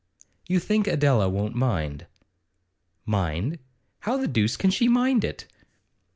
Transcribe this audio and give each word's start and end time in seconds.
'You 0.47 0.59
think 0.59 0.87
Adela 0.87 1.29
won't 1.29 1.53
mind?' 1.53 2.07
'Mind? 3.05 3.59
How 3.99 4.17
the 4.17 4.27
deuce 4.27 4.57
can 4.57 4.71
she 4.71 4.87
mind 4.87 5.23
it? 5.23 5.45